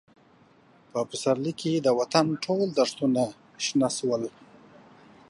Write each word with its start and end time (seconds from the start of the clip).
په 0.91 0.99
پسرلي 1.09 1.53
کې 1.61 1.73
د 1.85 1.87
وطن 1.99 2.25
ټول 2.43 2.61
دښتونه 2.79 3.23
شنه 3.65 3.89
شول. 3.97 4.23